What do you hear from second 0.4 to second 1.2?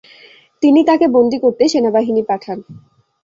তিনি তাকে